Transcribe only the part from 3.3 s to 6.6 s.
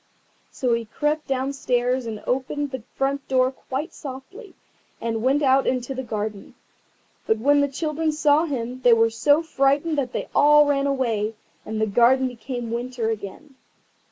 quite softly, and went out into the garden.